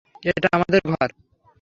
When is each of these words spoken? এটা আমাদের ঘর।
এটা 0.25 0.47
আমাদের 0.51 0.81
ঘর। 0.91 1.09